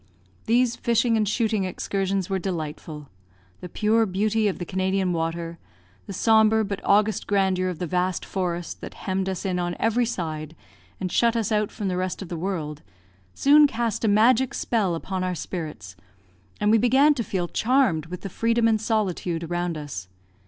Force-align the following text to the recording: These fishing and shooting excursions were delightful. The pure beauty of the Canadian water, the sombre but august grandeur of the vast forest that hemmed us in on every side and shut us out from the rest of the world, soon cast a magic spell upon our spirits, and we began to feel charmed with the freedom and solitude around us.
These 0.47 0.77
fishing 0.77 1.15
and 1.15 1.29
shooting 1.29 1.63
excursions 1.63 2.27
were 2.27 2.39
delightful. 2.39 3.09
The 3.59 3.69
pure 3.69 4.07
beauty 4.07 4.47
of 4.47 4.57
the 4.57 4.65
Canadian 4.65 5.13
water, 5.13 5.59
the 6.07 6.11
sombre 6.13 6.65
but 6.65 6.83
august 6.83 7.27
grandeur 7.27 7.69
of 7.69 7.77
the 7.77 7.85
vast 7.85 8.25
forest 8.25 8.81
that 8.81 8.95
hemmed 9.05 9.29
us 9.29 9.45
in 9.45 9.59
on 9.59 9.75
every 9.79 10.07
side 10.07 10.55
and 10.99 11.11
shut 11.11 11.35
us 11.35 11.51
out 11.51 11.71
from 11.71 11.87
the 11.87 11.97
rest 11.97 12.23
of 12.23 12.29
the 12.29 12.35
world, 12.35 12.81
soon 13.35 13.67
cast 13.67 14.03
a 14.03 14.07
magic 14.07 14.55
spell 14.55 14.95
upon 14.95 15.23
our 15.23 15.35
spirits, 15.35 15.95
and 16.59 16.71
we 16.71 16.79
began 16.79 17.13
to 17.13 17.23
feel 17.23 17.47
charmed 17.47 18.07
with 18.07 18.21
the 18.21 18.27
freedom 18.27 18.67
and 18.67 18.81
solitude 18.81 19.43
around 19.43 19.77
us. 19.77 20.07